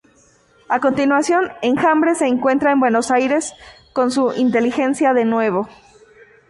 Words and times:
A 0.67 0.79
continuación, 0.79 1.51
Enjambre 1.61 2.15
se 2.15 2.25
encuentra 2.25 2.71
en 2.71 2.79
Buenos 2.79 3.11
Aires 3.11 3.53
con 3.93 4.09
su 4.09 4.31
inteligencia 4.35 5.13
de 5.13 5.25
nuevo. 5.25 5.69